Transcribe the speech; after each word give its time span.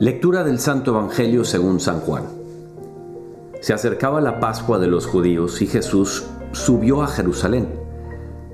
Lectura 0.00 0.44
del 0.44 0.60
Santo 0.60 0.92
Evangelio 0.92 1.44
según 1.44 1.80
San 1.80 1.98
Juan. 1.98 2.22
Se 3.60 3.72
acercaba 3.72 4.20
la 4.20 4.38
Pascua 4.38 4.78
de 4.78 4.86
los 4.86 5.06
judíos 5.06 5.60
y 5.60 5.66
Jesús 5.66 6.24
subió 6.52 7.02
a 7.02 7.08
Jerusalén 7.08 7.68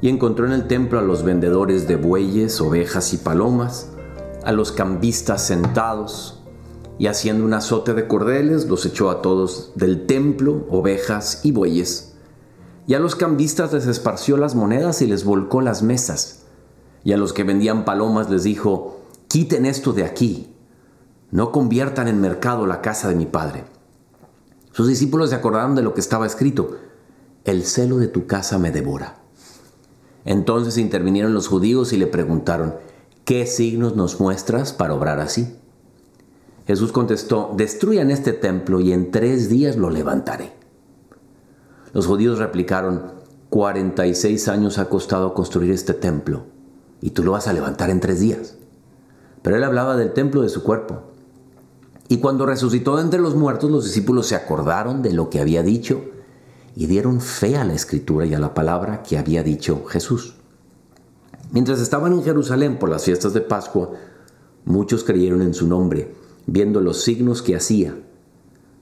y 0.00 0.08
encontró 0.08 0.46
en 0.46 0.52
el 0.52 0.66
templo 0.66 0.98
a 0.98 1.02
los 1.02 1.22
vendedores 1.22 1.86
de 1.86 1.96
bueyes, 1.96 2.62
ovejas 2.62 3.12
y 3.12 3.18
palomas, 3.18 3.90
a 4.42 4.52
los 4.52 4.72
cambistas 4.72 5.46
sentados, 5.46 6.42
y 6.98 7.08
haciendo 7.08 7.44
un 7.44 7.52
azote 7.52 7.92
de 7.92 8.08
cordeles 8.08 8.66
los 8.66 8.86
echó 8.86 9.10
a 9.10 9.20
todos 9.20 9.72
del 9.74 10.06
templo, 10.06 10.66
ovejas 10.70 11.40
y 11.44 11.52
bueyes. 11.52 12.14
Y 12.86 12.94
a 12.94 13.00
los 13.00 13.16
cambistas 13.16 13.70
les 13.74 13.86
esparció 13.86 14.38
las 14.38 14.54
monedas 14.54 15.02
y 15.02 15.06
les 15.06 15.24
volcó 15.24 15.60
las 15.60 15.82
mesas. 15.82 16.46
Y 17.04 17.12
a 17.12 17.18
los 17.18 17.34
que 17.34 17.44
vendían 17.44 17.84
palomas 17.84 18.30
les 18.30 18.44
dijo, 18.44 19.02
quiten 19.28 19.66
esto 19.66 19.92
de 19.92 20.04
aquí 20.04 20.53
no 21.30 21.52
conviertan 21.52 22.08
en 22.08 22.20
mercado 22.20 22.66
la 22.66 22.80
casa 22.80 23.08
de 23.08 23.14
mi 23.14 23.26
padre. 23.26 23.64
Sus 24.72 24.88
discípulos 24.88 25.30
se 25.30 25.36
acordaron 25.36 25.74
de 25.74 25.82
lo 25.82 25.94
que 25.94 26.00
estaba 26.00 26.26
escrito, 26.26 26.76
el 27.44 27.64
celo 27.64 27.98
de 27.98 28.08
tu 28.08 28.26
casa 28.26 28.58
me 28.58 28.70
devora. 28.70 29.16
Entonces 30.24 30.78
intervinieron 30.78 31.34
los 31.34 31.48
judíos 31.48 31.92
y 31.92 31.96
le 31.96 32.06
preguntaron, 32.06 32.74
¿qué 33.24 33.46
signos 33.46 33.94
nos 33.94 34.20
muestras 34.20 34.72
para 34.72 34.94
obrar 34.94 35.20
así? 35.20 35.56
Jesús 36.66 36.92
contestó, 36.92 37.52
destruyan 37.56 38.10
este 38.10 38.32
templo 38.32 38.80
y 38.80 38.92
en 38.92 39.10
tres 39.10 39.48
días 39.48 39.76
lo 39.76 39.90
levantaré. 39.90 40.52
Los 41.92 42.06
judíos 42.06 42.38
replicaron, 42.38 43.12
46 43.50 44.48
años 44.48 44.78
ha 44.78 44.88
costado 44.88 45.34
construir 45.34 45.70
este 45.70 45.94
templo 45.94 46.46
y 47.00 47.10
tú 47.10 47.22
lo 47.22 47.32
vas 47.32 47.46
a 47.46 47.52
levantar 47.52 47.90
en 47.90 48.00
tres 48.00 48.18
días. 48.18 48.56
Pero 49.42 49.56
él 49.56 49.64
hablaba 49.64 49.96
del 49.96 50.12
templo 50.12 50.42
de 50.42 50.48
su 50.48 50.62
cuerpo. 50.62 51.02
Y 52.08 52.18
cuando 52.18 52.44
resucitó 52.44 53.00
entre 53.00 53.20
los 53.20 53.34
muertos, 53.34 53.70
los 53.70 53.84
discípulos 53.84 54.26
se 54.26 54.34
acordaron 54.34 55.00
de 55.02 55.12
lo 55.12 55.30
que 55.30 55.40
había 55.40 55.62
dicho 55.62 56.02
y 56.76 56.86
dieron 56.86 57.20
fe 57.20 57.56
a 57.56 57.64
la 57.64 57.74
escritura 57.74 58.26
y 58.26 58.34
a 58.34 58.38
la 58.38 58.52
palabra 58.52 59.02
que 59.02 59.16
había 59.16 59.42
dicho 59.42 59.84
Jesús. 59.86 60.34
Mientras 61.50 61.80
estaban 61.80 62.12
en 62.12 62.22
Jerusalén 62.22 62.78
por 62.78 62.90
las 62.90 63.04
fiestas 63.04 63.32
de 63.32 63.40
Pascua, 63.40 63.92
muchos 64.64 65.04
creyeron 65.04 65.40
en 65.40 65.54
su 65.54 65.66
nombre, 65.66 66.14
viendo 66.46 66.80
los 66.80 67.02
signos 67.02 67.42
que 67.42 67.56
hacía. 67.56 67.96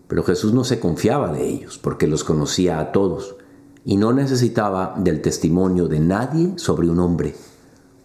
Pero 0.08 0.24
Jesús 0.24 0.52
no 0.52 0.64
se 0.64 0.80
confiaba 0.80 1.32
de 1.32 1.46
ellos, 1.46 1.78
porque 1.78 2.06
los 2.06 2.24
conocía 2.24 2.80
a 2.80 2.90
todos, 2.92 3.36
y 3.84 3.98
no 3.98 4.12
necesitaba 4.12 4.94
del 4.98 5.22
testimonio 5.22 5.86
de 5.86 6.00
nadie 6.00 6.54
sobre 6.56 6.88
un 6.88 6.98
hombre, 6.98 7.34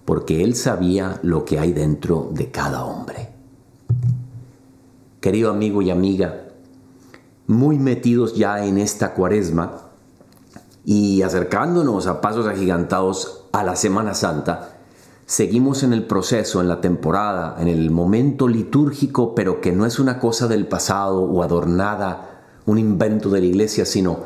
porque 0.06 0.44
él 0.44 0.56
sabía 0.56 1.20
lo 1.24 1.44
que 1.44 1.60
hay 1.60 1.72
dentro 1.72 2.30
de 2.34 2.52
cada 2.52 2.86
hombre 2.86 3.37
querido 5.20 5.50
amigo 5.50 5.82
y 5.82 5.90
amiga, 5.90 6.44
muy 7.48 7.80
metidos 7.80 8.36
ya 8.36 8.66
en 8.66 8.78
esta 8.78 9.14
cuaresma 9.14 9.88
y 10.86 11.22
acercándonos 11.22 12.08
a 12.08 12.22
pasos 12.22 12.48
agigantados 12.48 13.46
a 13.52 13.64
la 13.64 13.76
Semana 13.76 14.14
Santa, 14.14 14.78
seguimos 15.26 15.84
en 15.84 15.94
el 15.94 16.06
proceso, 16.06 16.62
en 16.62 16.68
la 16.68 16.82
temporada, 16.82 17.56
en 17.60 17.68
el 17.68 17.92
momento 17.92 18.48
litúrgico, 18.48 19.34
pero 19.34 19.60
que 19.60 19.72
no 19.72 19.86
es 19.86 20.00
una 20.00 20.20
cosa 20.20 20.48
del 20.48 20.68
pasado 20.68 21.24
o 21.24 21.44
adornada, 21.44 22.44
un 22.66 22.78
invento 22.78 23.30
de 23.30 23.40
la 23.40 23.46
iglesia, 23.48 23.86
sino 23.86 24.20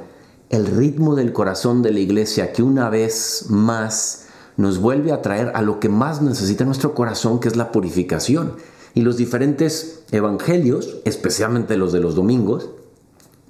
el 0.50 0.66
ritmo 0.68 1.16
del 1.16 1.32
corazón 1.32 1.82
de 1.82 1.92
la 1.92 2.00
iglesia 2.00 2.52
que 2.52 2.62
una 2.62 2.90
vez 2.90 3.46
más 3.50 4.28
nos 4.58 4.80
vuelve 4.80 5.12
a 5.12 5.22
traer 5.22 5.52
a 5.56 5.62
lo 5.62 5.80
que 5.80 5.90
más 5.90 6.22
necesita 6.22 6.66
nuestro 6.66 6.94
corazón, 6.94 7.40
que 7.40 7.48
es 7.48 7.56
la 7.56 7.72
purificación 7.72 8.56
y 8.94 9.02
los 9.02 9.18
diferentes 9.18 10.04
evangelios, 10.12 10.98
especialmente 11.06 11.78
los 11.78 11.94
de 11.94 12.00
los 12.00 12.16
domingos, 12.16 12.70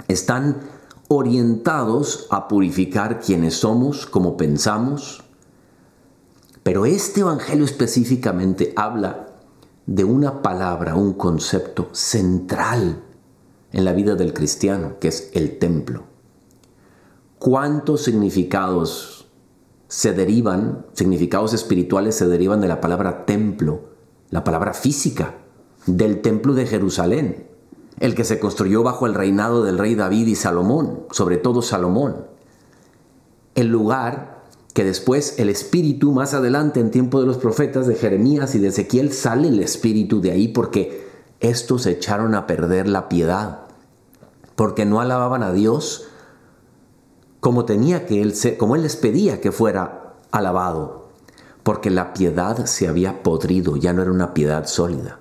están 0.08 0.62
orientados 1.08 2.28
a 2.30 2.48
purificar 2.48 3.20
quienes 3.20 3.56
somos, 3.56 4.06
como 4.06 4.38
pensamos. 4.38 5.24
Pero 6.64 6.86
este 6.86 7.22
evangelio 7.22 7.66
específicamente 7.66 8.74
habla 8.76 9.28
de 9.86 10.04
una 10.04 10.42
palabra, 10.42 10.96
un 10.96 11.14
concepto 11.14 11.90
central 11.92 13.04
en 13.74 13.86
la 13.86 13.94
vida 13.94 14.16
del 14.16 14.34
cristiano, 14.34 15.00
que 15.00 15.08
es 15.08 15.32
el 15.34 15.58
templo. 15.58 16.04
¿Cuántos 17.40 18.04
significados 18.04 19.28
se 19.88 20.14
derivan, 20.14 20.86
significados 20.94 21.54
espirituales 21.54 22.16
se 22.16 22.28
derivan 22.28 22.62
de 22.62 22.68
la 22.68 22.80
palabra 22.80 23.26
templo? 23.26 23.91
La 24.32 24.44
palabra 24.44 24.74
física, 24.74 25.36
del 25.86 26.22
templo 26.22 26.54
de 26.54 26.66
Jerusalén, 26.66 27.48
el 28.00 28.16
que 28.16 28.24
se 28.24 28.40
construyó 28.40 28.82
bajo 28.82 29.06
el 29.06 29.14
reinado 29.14 29.64
del 29.64 29.78
rey 29.78 29.96
David 29.96 30.28
y 30.28 30.36
Salomón, 30.36 31.04
sobre 31.12 31.38
todo 31.38 31.62
Salomón. 31.62 32.26
El 33.56 33.68
lugar 33.68 34.42
que 34.74 34.84
después 34.84 35.38
el 35.38 35.50
espíritu, 35.50 36.14
más 36.14 36.34
adelante 36.34 36.80
en 36.80 36.92
tiempo 36.92 37.20
de 37.20 37.28
los 37.28 37.38
profetas 37.38 37.88
de 37.88 37.96
Jeremías 37.96 38.56
y 38.56 38.60
de 38.60 38.70
Ezequiel, 38.70 39.12
sale 39.12 39.50
el 39.50 39.60
espíritu 39.60 40.22
de 40.22 40.32
ahí 40.32 40.48
porque 40.48 41.08
estos 41.42 41.86
echaron 41.86 42.34
a 42.34 42.48
perder 42.48 42.88
la 42.88 43.10
piedad, 43.10 43.66
porque 44.56 44.86
no 44.86 45.02
alababan 45.02 45.44
a 45.44 45.52
Dios 45.52 46.08
como 47.42 47.66
tenía 47.66 48.06
que 48.06 48.22
él, 48.22 48.34
como 48.58 48.76
él 48.76 48.84
les 48.84 48.96
pedía 48.96 49.42
que 49.42 49.52
fuera 49.52 50.14
alabado 50.32 51.01
porque 51.64 51.90
la 51.90 52.14
piedad 52.14 52.66
se 52.66 52.88
había 52.88 53.24
podrido, 53.24 53.78
ya 53.78 53.94
no 53.94 54.02
era 54.02 54.12
una 54.12 54.34
piedad 54.34 54.68
sólida. 54.68 55.20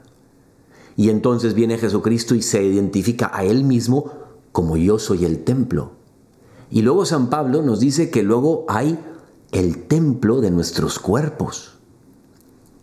Y 0.97 1.11
entonces 1.11 1.55
viene 1.55 1.79
Jesucristo 1.79 2.35
y 2.35 2.43
se 2.43 2.63
identifica 2.63 3.31
a 3.33 3.45
él 3.45 3.65
mismo 3.65 4.13
como 4.53 4.77
yo 4.77 4.99
soy 4.99 5.25
el 5.25 5.45
templo. 5.45 5.93
Y 6.71 6.83
luego 6.83 7.05
San 7.05 7.31
Pablo 7.31 7.63
nos 7.63 7.81
dice 7.81 8.11
que 8.11 8.23
luego 8.23 8.65
hay 8.69 8.99
el 9.53 9.85
templo 9.87 10.41
de 10.41 10.51
nuestros 10.51 10.99
cuerpos. 10.99 11.79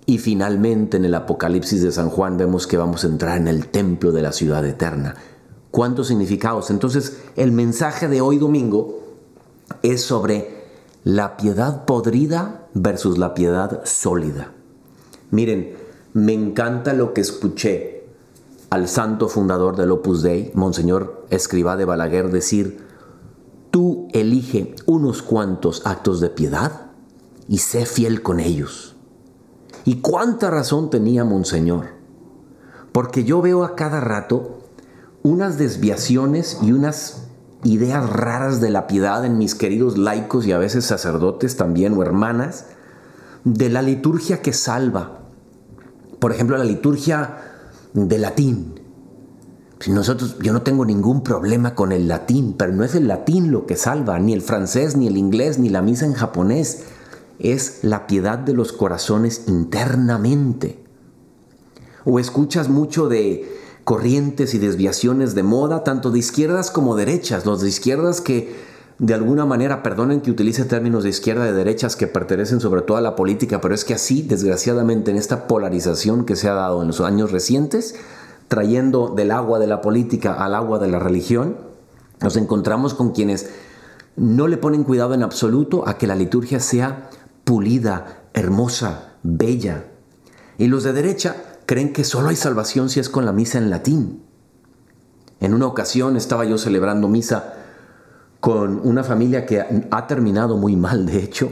Y 0.05 0.19
finalmente 0.19 0.97
en 0.97 1.05
el 1.05 1.15
Apocalipsis 1.15 1.81
de 1.81 1.91
San 1.91 2.09
Juan 2.09 2.37
vemos 2.37 2.65
que 2.65 2.77
vamos 2.77 3.03
a 3.03 3.07
entrar 3.07 3.37
en 3.37 3.47
el 3.47 3.67
templo 3.67 4.11
de 4.11 4.21
la 4.21 4.31
ciudad 4.31 4.65
eterna. 4.65 5.15
¿Cuántos 5.71 6.07
significados? 6.07 6.69
Entonces 6.69 7.19
el 7.35 7.51
mensaje 7.51 8.07
de 8.07 8.21
hoy 8.21 8.37
domingo 8.37 9.03
es 9.83 10.01
sobre 10.01 10.56
la 11.07 11.37
piedad 11.37 11.85
podrida 11.85 12.67
versus 12.73 13.17
la 13.17 13.33
piedad 13.33 13.79
sólida. 13.85 14.51
Miren, 15.31 15.77
me 16.11 16.33
encanta 16.33 16.91
lo 16.91 17.13
que 17.13 17.21
escuché 17.21 18.09
al 18.69 18.89
santo 18.89 19.29
fundador 19.29 19.77
del 19.77 19.91
Opus 19.91 20.21
Dei, 20.21 20.51
Monseñor 20.53 21.25
Escribá 21.29 21.77
de 21.77 21.85
Balaguer, 21.85 22.29
decir, 22.29 22.85
tú 23.71 24.09
elige 24.11 24.75
unos 24.85 25.21
cuantos 25.21 25.85
actos 25.85 26.19
de 26.19 26.29
piedad 26.29 26.91
y 27.47 27.59
sé 27.59 27.85
fiel 27.85 28.21
con 28.21 28.41
ellos. 28.41 28.97
¿Y 29.85 30.01
cuánta 30.01 30.51
razón 30.51 30.89
tenía 30.89 31.23
Monseñor? 31.23 31.85
Porque 32.91 33.23
yo 33.23 33.41
veo 33.41 33.63
a 33.63 33.77
cada 33.77 34.01
rato 34.01 34.59
unas 35.23 35.57
desviaciones 35.57 36.59
y 36.61 36.73
unas 36.73 37.26
ideas 37.63 38.09
raras 38.09 38.61
de 38.61 38.69
la 38.69 38.87
piedad 38.87 39.25
en 39.25 39.37
mis 39.37 39.55
queridos 39.55 39.97
laicos 39.97 40.45
y 40.45 40.51
a 40.51 40.57
veces 40.57 40.85
sacerdotes 40.85 41.57
también 41.57 41.93
o 41.93 42.03
hermanas, 42.03 42.65
de 43.43 43.69
la 43.69 43.81
liturgia 43.81 44.41
que 44.41 44.53
salva. 44.53 45.19
Por 46.19 46.31
ejemplo, 46.31 46.57
la 46.57 46.63
liturgia 46.63 47.37
de 47.93 48.17
latín. 48.17 48.81
Nosotros, 49.87 50.37
yo 50.41 50.53
no 50.53 50.63
tengo 50.63 50.85
ningún 50.85 51.21
problema 51.21 51.75
con 51.75 51.91
el 51.91 52.07
latín, 52.07 52.55
pero 52.57 52.73
no 52.73 52.83
es 52.83 52.95
el 52.95 53.07
latín 53.07 53.51
lo 53.51 53.65
que 53.65 53.75
salva, 53.75 54.19
ni 54.19 54.33
el 54.33 54.41
francés, 54.41 54.97
ni 54.97 55.07
el 55.07 55.17
inglés, 55.17 55.59
ni 55.59 55.69
la 55.69 55.81
misa 55.81 56.05
en 56.05 56.13
japonés. 56.13 56.85
Es 57.39 57.83
la 57.83 58.07
piedad 58.07 58.39
de 58.39 58.53
los 58.53 58.73
corazones 58.73 59.43
internamente. 59.47 60.83
O 62.05 62.19
escuchas 62.19 62.69
mucho 62.69 63.07
de 63.07 63.47
corrientes 63.87 64.53
y 64.53 64.57
desviaciones 64.57 65.33
de 65.33 65.43
moda, 65.43 65.85
tanto 65.85 66.11
de 66.11 66.19
izquierdas 66.19 66.71
como 66.71 66.97
derechas. 66.97 67.45
Los 67.45 67.61
de 67.61 67.69
izquierdas 67.69 68.19
que 68.19 68.53
de 68.99 69.13
alguna 69.13 69.45
manera, 69.45 69.81
perdonen 69.81 70.19
que 70.19 70.29
utilice 70.29 70.65
términos 70.65 71.03
de 71.03 71.09
izquierda 71.09 71.45
y 71.45 71.51
de 71.51 71.53
derechas 71.53 71.95
que 71.95 72.07
pertenecen 72.07 72.59
sobre 72.59 72.81
todo 72.81 72.97
a 72.97 73.01
la 73.01 73.15
política, 73.15 73.61
pero 73.61 73.73
es 73.73 73.85
que 73.85 73.93
así, 73.93 74.23
desgraciadamente, 74.23 75.09
en 75.11 75.15
esta 75.15 75.47
polarización 75.47 76.25
que 76.25 76.35
se 76.35 76.49
ha 76.49 76.53
dado 76.53 76.81
en 76.81 76.87
los 76.87 76.99
años 76.99 77.31
recientes, 77.31 77.95
trayendo 78.49 79.13
del 79.15 79.31
agua 79.31 79.57
de 79.57 79.67
la 79.67 79.79
política 79.79 80.33
al 80.33 80.53
agua 80.53 80.79
de 80.79 80.89
la 80.89 80.99
religión, 80.99 81.55
nos 82.19 82.35
encontramos 82.35 82.93
con 82.93 83.13
quienes 83.13 83.49
no 84.17 84.49
le 84.49 84.57
ponen 84.57 84.83
cuidado 84.83 85.13
en 85.13 85.23
absoluto 85.23 85.87
a 85.87 85.97
que 85.97 86.07
la 86.07 86.15
liturgia 86.15 86.59
sea 86.59 87.09
pulida, 87.45 88.23
hermosa, 88.33 89.13
bella. 89.23 89.85
Y 90.57 90.67
los 90.67 90.83
de 90.83 90.91
derecha 90.91 91.37
creen 91.67 91.93
que 91.93 92.05
solo 92.05 92.29
hay 92.29 92.35
salvación 92.35 92.89
si 92.89 92.99
es 92.99 93.09
con 93.09 93.25
la 93.25 93.33
misa 93.33 93.59
en 93.59 93.69
latín. 93.69 94.23
En 95.39 95.53
una 95.53 95.67
ocasión 95.67 96.15
estaba 96.15 96.45
yo 96.45 96.57
celebrando 96.57 97.07
misa 97.07 97.53
con 98.39 98.79
una 98.87 99.03
familia 99.03 99.45
que 99.45 99.85
ha 99.91 100.07
terminado 100.07 100.57
muy 100.57 100.75
mal, 100.75 101.05
de 101.05 101.19
hecho, 101.19 101.51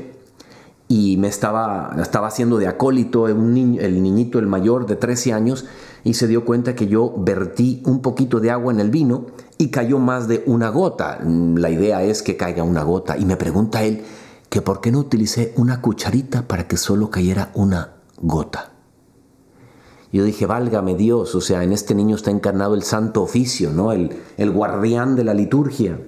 y 0.88 1.18
me 1.18 1.28
estaba, 1.28 1.96
estaba 2.02 2.28
haciendo 2.28 2.58
de 2.58 2.68
acólito 2.68 3.28
el 3.28 4.04
niñito, 4.04 4.40
el 4.40 4.48
mayor 4.48 4.86
de 4.86 4.96
13 4.96 5.34
años, 5.34 5.66
y 6.04 6.14
se 6.14 6.28
dio 6.28 6.46
cuenta 6.46 6.76
que 6.76 6.88
yo 6.88 7.14
vertí 7.18 7.84
un 7.86 8.02
poquito 8.02 8.40
de 8.40 8.52
agua 8.52 8.72
en 8.72 8.80
el 8.80 8.92
vino 8.92 9.26
y 9.58 9.70
cayó 9.70 10.00
más 10.00 10.28
de 10.28 10.44
una 10.46 10.70
gota. 10.70 11.20
La 11.24 11.70
idea 11.70 12.04
es 12.04 12.22
que 12.24 12.38
caiga 12.38 12.64
una 12.64 12.84
gota. 12.84 13.18
Y 13.18 13.26
me 13.26 13.36
pregunta 13.36 13.84
él 13.84 14.04
que 14.50 14.62
por 14.62 14.80
qué 14.80 14.92
no 14.92 15.00
utilicé 15.00 15.54
una 15.58 15.82
cucharita 15.82 16.48
para 16.48 16.68
que 16.68 16.78
solo 16.78 17.10
cayera 17.10 17.52
una 17.56 17.96
gota. 18.22 18.75
Yo 20.16 20.24
dije, 20.24 20.46
válgame 20.46 20.96
Dios, 20.96 21.36
o 21.36 21.42
sea, 21.42 21.62
en 21.66 21.74
este 21.74 21.94
niño 21.94 22.16
está 22.16 22.32
encarnado 22.32 22.74
el 22.74 22.84
santo 22.84 23.22
oficio, 23.22 23.74
¿no? 23.74 23.92
El, 23.92 24.18
el 24.38 24.50
guardián 24.50 25.18
de 25.18 25.26
la 25.26 25.34
liturgia. 25.34 26.00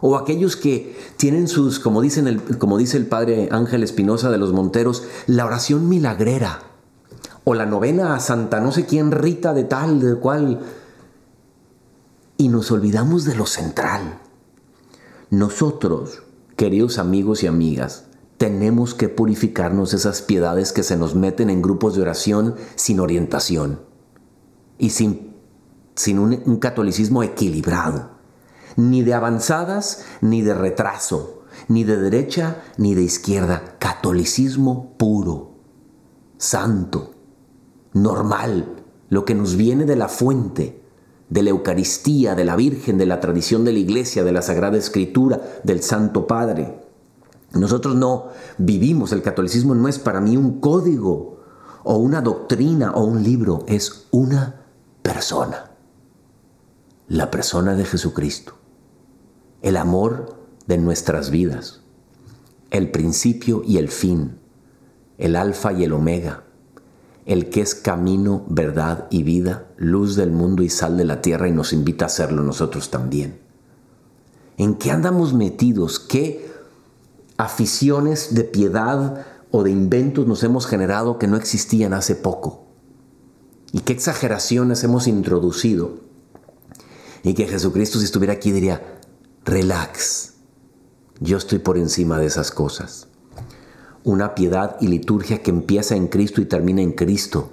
O 0.00 0.16
aquellos 0.16 0.56
que 0.56 0.96
tienen 1.18 1.48
sus, 1.48 1.80
como, 1.80 2.00
dicen 2.00 2.26
el, 2.26 2.40
como 2.56 2.78
dice 2.78 2.96
el 2.96 3.06
padre 3.06 3.50
Ángel 3.52 3.82
Espinosa 3.82 4.30
de 4.30 4.38
los 4.38 4.54
Monteros, 4.54 5.02
la 5.26 5.44
oración 5.44 5.86
milagrera. 5.86 6.62
O 7.44 7.52
la 7.52 7.66
novena 7.66 8.14
a 8.14 8.20
Santa 8.20 8.58
no 8.58 8.72
sé 8.72 8.86
quién 8.86 9.12
Rita 9.12 9.52
de 9.52 9.64
tal, 9.64 10.00
de 10.00 10.14
cual. 10.14 10.60
Y 12.38 12.48
nos 12.48 12.70
olvidamos 12.70 13.26
de 13.26 13.34
lo 13.34 13.44
central. 13.44 14.18
Nosotros, 15.28 16.22
queridos 16.56 16.96
amigos 16.96 17.42
y 17.42 17.48
amigas, 17.48 18.06
tenemos 18.38 18.94
que 18.94 19.08
purificarnos 19.08 19.92
esas 19.92 20.22
piedades 20.22 20.72
que 20.72 20.84
se 20.84 20.96
nos 20.96 21.14
meten 21.14 21.50
en 21.50 21.60
grupos 21.60 21.94
de 21.94 22.02
oración 22.02 22.54
sin 22.76 23.00
orientación 23.00 23.80
y 24.78 24.90
sin, 24.90 25.34
sin 25.96 26.18
un, 26.18 26.40
un 26.46 26.56
catolicismo 26.58 27.24
equilibrado, 27.24 28.12
ni 28.76 29.02
de 29.02 29.14
avanzadas 29.14 30.04
ni 30.20 30.42
de 30.42 30.54
retraso, 30.54 31.42
ni 31.66 31.82
de 31.82 31.96
derecha 31.96 32.62
ni 32.76 32.94
de 32.94 33.02
izquierda, 33.02 33.76
catolicismo 33.80 34.94
puro, 34.96 35.56
santo, 36.36 37.14
normal, 37.92 38.76
lo 39.08 39.24
que 39.24 39.34
nos 39.34 39.56
viene 39.56 39.84
de 39.84 39.96
la 39.96 40.08
fuente, 40.08 40.80
de 41.28 41.42
la 41.42 41.50
Eucaristía, 41.50 42.34
de 42.34 42.44
la 42.44 42.54
Virgen, 42.54 42.98
de 42.98 43.06
la 43.06 43.20
tradición 43.20 43.64
de 43.64 43.72
la 43.72 43.78
Iglesia, 43.80 44.22
de 44.22 44.32
la 44.32 44.42
Sagrada 44.42 44.78
Escritura, 44.78 45.40
del 45.64 45.82
Santo 45.82 46.26
Padre. 46.26 46.87
Nosotros 47.52 47.96
no 47.96 48.28
vivimos, 48.58 49.12
el 49.12 49.22
catolicismo 49.22 49.74
no 49.74 49.88
es 49.88 49.98
para 49.98 50.20
mí 50.20 50.36
un 50.36 50.60
código 50.60 51.40
o 51.82 51.96
una 51.96 52.20
doctrina 52.20 52.92
o 52.92 53.04
un 53.04 53.22
libro, 53.22 53.64
es 53.66 54.06
una 54.10 54.66
persona. 55.02 55.70
La 57.08 57.30
persona 57.30 57.74
de 57.74 57.84
Jesucristo. 57.84 58.54
El 59.62 59.76
amor 59.76 60.36
de 60.66 60.76
nuestras 60.76 61.30
vidas. 61.30 61.80
El 62.70 62.90
principio 62.90 63.62
y 63.64 63.78
el 63.78 63.88
fin. 63.88 64.38
El 65.16 65.34
alfa 65.34 65.72
y 65.72 65.84
el 65.84 65.94
omega. 65.94 66.44
El 67.24 67.48
que 67.48 67.62
es 67.62 67.74
camino, 67.74 68.44
verdad 68.48 69.06
y 69.10 69.22
vida, 69.22 69.68
luz 69.76 70.16
del 70.16 70.30
mundo 70.30 70.62
y 70.62 70.68
sal 70.68 70.96
de 70.98 71.04
la 71.04 71.22
tierra 71.22 71.48
y 71.48 71.52
nos 71.52 71.72
invita 71.72 72.04
a 72.04 72.08
hacerlo 72.08 72.42
nosotros 72.42 72.90
también. 72.90 73.40
¿En 74.58 74.74
qué 74.74 74.90
andamos 74.90 75.32
metidos? 75.32 75.98
¿Qué 75.98 76.50
aficiones 77.38 78.34
de 78.34 78.44
piedad 78.44 79.24
o 79.50 79.62
de 79.62 79.70
inventos 79.70 80.26
nos 80.26 80.42
hemos 80.42 80.66
generado 80.66 81.18
que 81.18 81.28
no 81.28 81.36
existían 81.36 81.94
hace 81.94 82.14
poco. 82.14 82.66
Y 83.72 83.80
qué 83.80 83.92
exageraciones 83.92 84.84
hemos 84.84 85.06
introducido. 85.06 86.00
Y 87.22 87.34
que 87.34 87.46
Jesucristo 87.46 87.98
si 87.98 88.04
estuviera 88.04 88.34
aquí 88.34 88.52
diría, 88.52 89.00
relax, 89.44 90.34
yo 91.20 91.36
estoy 91.36 91.60
por 91.60 91.78
encima 91.78 92.18
de 92.18 92.26
esas 92.26 92.50
cosas. 92.50 93.06
Una 94.04 94.34
piedad 94.34 94.76
y 94.80 94.88
liturgia 94.88 95.42
que 95.42 95.50
empieza 95.50 95.96
en 95.96 96.08
Cristo 96.08 96.40
y 96.40 96.46
termina 96.46 96.82
en 96.82 96.92
Cristo, 96.92 97.50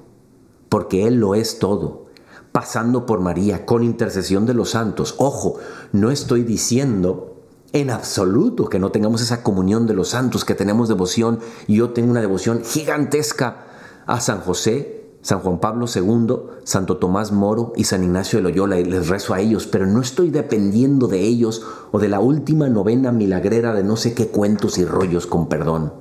porque 0.69 1.07
Él 1.07 1.15
lo 1.15 1.35
es 1.35 1.59
todo, 1.59 2.07
pasando 2.51 3.05
por 3.05 3.19
María, 3.19 3.65
con 3.65 3.83
intercesión 3.83 4.45
de 4.45 4.53
los 4.53 4.71
santos. 4.71 5.15
Ojo, 5.17 5.57
no 5.91 6.11
estoy 6.11 6.43
diciendo 6.43 7.34
en 7.73 7.89
absoluto 7.89 8.69
que 8.69 8.79
no 8.79 8.91
tengamos 8.91 9.21
esa 9.21 9.43
comunión 9.43 9.85
de 9.87 9.93
los 9.93 10.09
santos, 10.09 10.45
que 10.45 10.55
tenemos 10.55 10.87
devoción. 10.87 11.39
Yo 11.67 11.91
tengo 11.91 12.11
una 12.11 12.21
devoción 12.21 12.63
gigantesca 12.63 13.65
a 14.05 14.21
San 14.21 14.39
José, 14.41 15.05
San 15.21 15.39
Juan 15.39 15.59
Pablo 15.59 15.85
II, 15.93 16.59
Santo 16.63 16.97
Tomás 16.97 17.31
Moro 17.31 17.73
y 17.75 17.85
San 17.85 18.03
Ignacio 18.03 18.37
de 18.37 18.43
Loyola, 18.43 18.79
y 18.79 18.85
les 18.85 19.09
rezo 19.09 19.33
a 19.33 19.39
ellos, 19.39 19.67
pero 19.67 19.87
no 19.87 19.99
estoy 19.99 20.29
dependiendo 20.29 21.07
de 21.07 21.21
ellos 21.21 21.65
o 21.91 21.99
de 21.99 22.09
la 22.09 22.19
última 22.19 22.69
novena 22.69 23.11
milagrera 23.11 23.73
de 23.73 23.83
no 23.83 23.97
sé 23.97 24.13
qué 24.13 24.27
cuentos 24.27 24.77
y 24.77 24.85
rollos 24.85 25.25
con 25.25 25.49
perdón. 25.49 25.93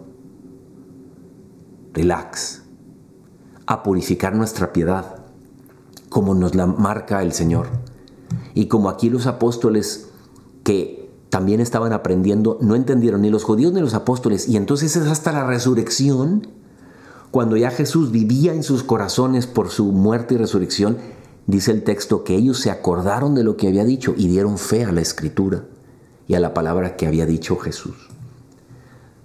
Relax. 1.94 2.64
A 3.66 3.82
purificar 3.82 4.34
nuestra 4.34 4.72
piedad, 4.72 5.24
como 6.10 6.34
nos 6.34 6.54
la 6.54 6.66
marca 6.66 7.22
el 7.22 7.32
Señor. 7.32 7.68
Y 8.52 8.66
como 8.66 8.90
aquí 8.90 9.08
los 9.08 9.26
apóstoles 9.26 10.10
que 10.64 11.03
también 11.34 11.58
estaban 11.58 11.92
aprendiendo, 11.92 12.58
no 12.60 12.76
entendieron 12.76 13.22
ni 13.22 13.28
los 13.28 13.42
judíos 13.42 13.72
ni 13.72 13.80
los 13.80 13.94
apóstoles. 13.94 14.46
Y 14.48 14.56
entonces 14.56 14.94
es 14.94 15.08
hasta 15.08 15.32
la 15.32 15.44
resurrección, 15.44 16.46
cuando 17.32 17.56
ya 17.56 17.72
Jesús 17.72 18.12
vivía 18.12 18.54
en 18.54 18.62
sus 18.62 18.84
corazones 18.84 19.48
por 19.48 19.68
su 19.68 19.86
muerte 19.86 20.34
y 20.34 20.36
resurrección, 20.36 20.96
dice 21.48 21.72
el 21.72 21.82
texto 21.82 22.22
que 22.22 22.36
ellos 22.36 22.60
se 22.60 22.70
acordaron 22.70 23.34
de 23.34 23.42
lo 23.42 23.56
que 23.56 23.66
había 23.66 23.84
dicho 23.84 24.14
y 24.16 24.28
dieron 24.28 24.58
fe 24.58 24.84
a 24.84 24.92
la 24.92 25.00
escritura 25.00 25.64
y 26.28 26.34
a 26.34 26.38
la 26.38 26.54
palabra 26.54 26.94
que 26.94 27.08
había 27.08 27.26
dicho 27.26 27.56
Jesús. 27.56 27.96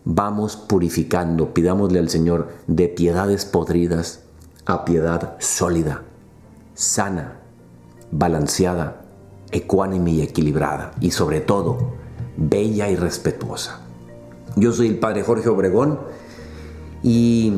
Vamos 0.03 0.57
purificando, 0.57 1.53
pidámosle 1.53 1.99
al 1.99 2.09
Señor 2.09 2.49
de 2.65 2.87
piedades 2.87 3.45
podridas 3.45 4.21
a 4.65 4.83
piedad 4.83 5.35
sólida, 5.37 6.01
sana, 6.73 7.37
balanceada, 8.09 9.05
ecuánime 9.51 10.11
y 10.11 10.21
equilibrada 10.21 10.91
y 10.99 11.11
sobre 11.11 11.41
todo 11.41 11.93
bella 12.37 12.89
y 12.89 12.95
respetuosa. 12.95 13.81
Yo 14.55 14.71
soy 14.71 14.87
el 14.87 14.99
Padre 14.99 15.23
Jorge 15.23 15.49
Obregón 15.49 15.99
y 17.03 17.53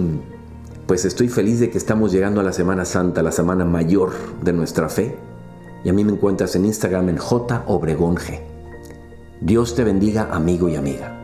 pues 0.88 1.06
estoy 1.06 1.30
feliz 1.30 1.60
de 1.60 1.70
que 1.70 1.78
estamos 1.78 2.12
llegando 2.12 2.42
a 2.42 2.44
la 2.44 2.54
Semana 2.54 2.86
Santa, 2.86 3.24
la 3.24 3.32
semana 3.32 3.66
mayor 3.66 4.12
de 4.44 4.54
nuestra 4.54 4.90
fe. 4.90 5.16
Y 5.84 5.90
a 5.90 5.94
mí 5.94 6.04
me 6.04 6.12
encuentras 6.12 6.56
en 6.56 6.66
Instagram 6.66 7.10
en 7.10 7.18
J 7.18 7.64
Obregón 7.68 8.18
G. 8.18 8.42
Dios 9.40 9.74
te 9.74 9.84
bendiga, 9.84 10.30
amigo 10.32 10.70
y 10.70 10.76
amiga. 10.76 11.21